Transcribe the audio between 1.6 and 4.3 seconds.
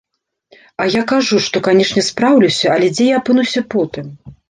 канечне, спраўлюся, але дзе я апынуся потым?